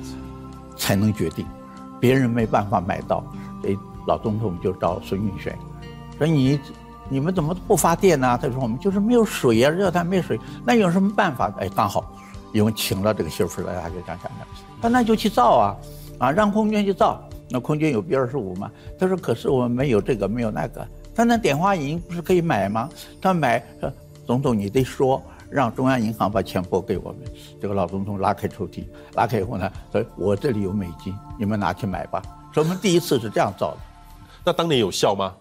[0.76, 1.46] 才能决定。”
[2.04, 3.24] 别人没办法买到，
[3.62, 5.58] 所以老总统就找孙运璇，
[6.18, 6.60] 说你
[7.08, 8.38] 你们怎么不发电呢？
[8.42, 11.50] 他说我们就是没有水呀，热带没水，那有什么办法？
[11.58, 12.04] 哎，刚好，
[12.52, 14.46] 因为请了这个谢弗来，他就讲讲讲，
[14.82, 15.76] 他那就去造啊，
[16.18, 18.70] 啊，让空军去造，那空军有 B 二十五嘛？
[18.98, 22.86] 他说可是我们没有这个，没有那个，他那碘化银不是可以买吗？
[23.18, 23.64] 他买，
[24.26, 25.22] 总统你得说。
[25.54, 27.20] 让中央银行把钱拨给我们，
[27.60, 28.82] 这个老总统拉开抽屉，
[29.14, 32.20] 拉开以后呢，说我这里有美金，你们拿去买吧。
[32.52, 33.78] 所以我们第一次是这样造的。
[34.44, 35.32] 那当年有效吗？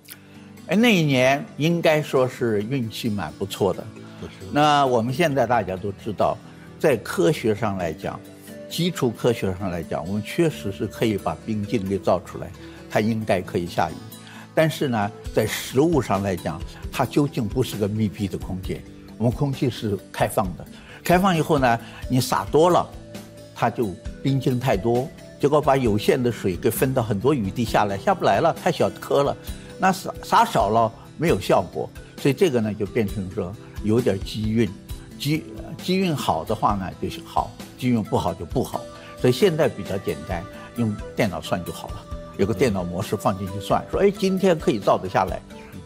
[0.68, 3.84] 哎，那一年应该说是运气蛮不错的。
[4.51, 6.38] 那我们现在大家都知道，
[6.78, 8.20] 在科学上来讲，
[8.70, 12.51] 基础科学上来讲，我们确实是可以把冰晶给造出来，
[12.88, 13.95] 它应该可以下雨。
[14.53, 16.61] 但是呢，在实物上来讲，
[16.91, 18.80] 它究竟不是个密闭的空间。
[19.18, 20.66] 我们空气是开放的，
[21.03, 22.88] 开放以后呢，你洒多了，
[23.55, 23.89] 它就
[24.22, 25.07] 冰晶太多，
[25.39, 29.36] 结果把有限的水给分到很多雨滴下来，下不来了，太小颗了。
[29.80, 33.53] 那洒洒少了没有效果，所以这个呢就变成说
[33.84, 34.70] 有点机运，
[35.20, 35.43] 机
[35.82, 38.82] 机运好的话呢就是好，机运不好就不好。
[39.20, 40.43] 所以现在比较简单，
[40.78, 41.95] 用电脑算就好了，
[42.38, 45.41] 有个电脑模式放进去算，说哎今天可以造得下来。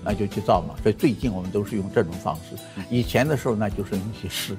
[0.07, 2.55] 那就去造嘛，所以最近我们都是用这种方式。
[2.89, 4.55] 以前的时候那，就是用去试，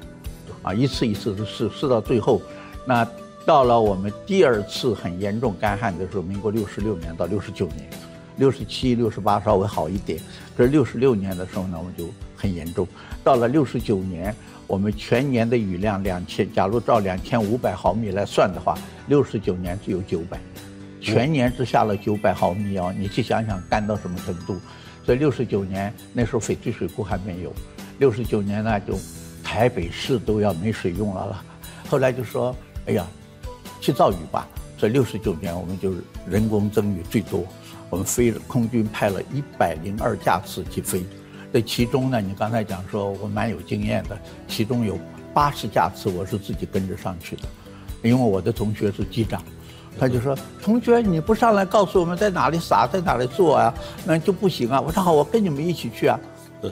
[0.61, 2.42] 啊，一次一次的试，试到最后，
[2.84, 3.09] 那
[3.46, 7.88] 到了我们第二次很严重干旱的时候，民国六十六年到六十九年，
[8.36, 10.20] 六十七、六十八稍微好一点，
[10.55, 12.86] 可是六十六年的时候呢，我们就很严重。
[13.24, 14.36] 到了六十九年，
[14.66, 18.76] 我们全年的雨量两千，假如照两千五百毫米来算的话，
[19.07, 20.38] 六十九年只有九百，
[21.01, 24.61] 全年只下了九百毫米哦，你去想想干到什么程度。
[25.09, 27.50] 在六十九年那时候，翡翠水库还没有。
[27.98, 28.94] 六十九年呢，就
[29.42, 31.44] 台北市都要没水用了了。
[31.88, 32.54] 后来就说
[32.84, 33.06] ：“哎呀，
[33.80, 34.46] 去造雨吧。”
[34.76, 37.42] 所以六十九年我们就是人工增雨最多。
[37.88, 41.02] 我们飞空军派了一百零二架次去飞。
[41.54, 44.98] 这其中呢，你刚才讲说我蛮有经验的，其中有
[45.32, 47.44] 八十架次我是自己跟着上去的，
[48.02, 49.42] 因为我的同学是机长，
[49.99, 53.74] 他就说：“同学，你不上来告诉我们在哪里撒，在哪里做啊？
[54.05, 56.18] 那就不行啊。”我说：“好，我跟你们一起去啊。”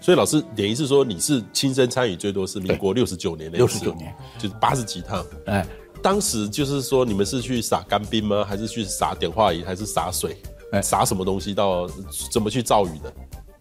[0.00, 5.24] 所以老师等于是说，你是亲身参与最多是民国六十九年的六十九年，就是八十几趟。
[5.46, 5.66] 哎，
[6.02, 8.44] 当时就是说，你们是去撒干冰吗？
[8.44, 9.64] 还是去撒碘化银？
[9.64, 10.36] 还是撒水？
[10.72, 11.88] 哎，撒什么东西到
[12.30, 13.12] 怎么去造雨的？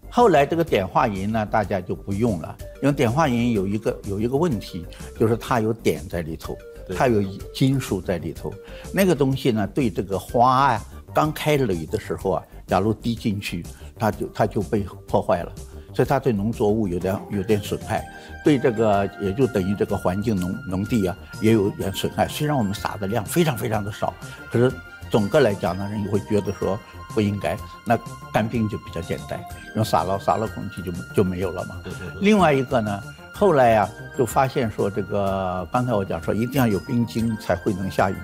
[0.10, 4.86] 后来这个碘化银呢，大家就不用了，因为碘化银有一个有一个问题，
[5.20, 6.58] 就是它有碘在里头，
[6.96, 7.22] 它有
[7.54, 8.52] 金属在里头。
[8.94, 13.64] 那个东西呢，对这个花啊，刚开蕾的时候啊，假如滴进去，
[14.00, 15.52] 它就它就被破坏了，
[15.94, 18.04] 所以它对农作物有点有点损害，
[18.44, 22.28] 对这个也就等于这个环境农农地啊也有点损害。
[22.28, 24.14] 虽然我们撒的量非常非常的少，
[24.52, 24.74] 可是
[25.10, 26.80] 总个来讲呢，人会觉得说。
[27.14, 27.98] 不应该，那
[28.32, 29.40] 干冰就比较简单，
[29.76, 31.76] 用撒了撒了空气就就没有了嘛。
[31.84, 32.22] 对对对。
[32.22, 33.02] 另外一个呢，
[33.34, 38.16] 后来呀、啊、就发现说这个，刚才我讲说一定要有冰晶才会能下雨，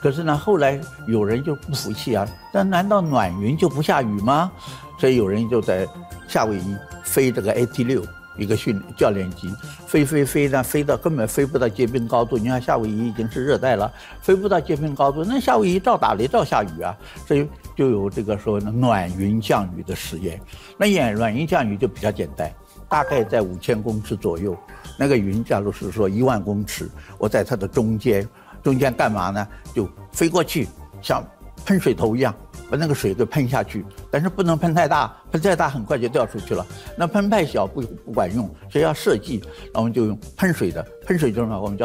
[0.00, 4.50] 可是呢后来有人就不服气啊，那难道暖云就不下雨吗？
[4.98, 5.86] 所以有人就在
[6.26, 8.02] 夏威夷飞这个 AT 六。
[8.36, 9.52] 一个训教练机
[9.86, 12.38] 飞飞飞呢，飞到根本飞不到结冰高度。
[12.38, 16.96] 你看夏威夷已经是热带了，飞不到结冰高度，那夏威夷照打雷照下雨啊。
[17.26, 20.40] 所以就有这个说暖云降雨的实验。
[20.78, 22.50] 那演暖云降雨就比较简单，
[22.88, 24.56] 大概在五千公尺左右。
[24.96, 28.26] 那个云假如是说一万公尺，我在它的中间，
[28.62, 29.46] 中间干嘛呢？
[29.74, 30.68] 就飞过去，
[31.02, 31.24] 像
[31.64, 32.34] 喷水头一样。
[32.70, 36.64] 把那个水给喷下去，但是不能喷太大，喷太大很快就掉出去了。
[36.96, 39.42] 那喷太小不不管用，所以要设计，
[39.74, 41.78] 那我们就用喷水的，喷水就是我们叫。